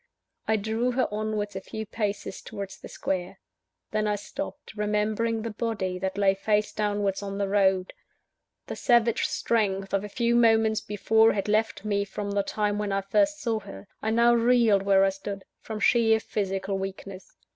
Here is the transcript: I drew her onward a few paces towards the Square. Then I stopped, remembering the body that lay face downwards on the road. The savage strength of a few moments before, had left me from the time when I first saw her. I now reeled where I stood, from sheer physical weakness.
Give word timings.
I 0.47 0.55
drew 0.55 0.93
her 0.93 1.07
onward 1.13 1.55
a 1.55 1.61
few 1.61 1.85
paces 1.85 2.41
towards 2.41 2.79
the 2.79 2.87
Square. 2.87 3.37
Then 3.91 4.07
I 4.07 4.15
stopped, 4.15 4.73
remembering 4.75 5.43
the 5.43 5.51
body 5.51 5.99
that 5.99 6.17
lay 6.17 6.33
face 6.33 6.73
downwards 6.73 7.21
on 7.21 7.37
the 7.37 7.47
road. 7.47 7.93
The 8.65 8.75
savage 8.75 9.27
strength 9.27 9.93
of 9.93 10.03
a 10.03 10.09
few 10.09 10.35
moments 10.35 10.81
before, 10.81 11.33
had 11.33 11.47
left 11.47 11.85
me 11.85 12.03
from 12.03 12.31
the 12.31 12.41
time 12.41 12.79
when 12.79 12.91
I 12.91 13.01
first 13.01 13.41
saw 13.43 13.59
her. 13.59 13.87
I 14.01 14.09
now 14.09 14.33
reeled 14.33 14.81
where 14.81 15.05
I 15.05 15.09
stood, 15.09 15.45
from 15.59 15.79
sheer 15.79 16.19
physical 16.19 16.79
weakness. 16.79 17.35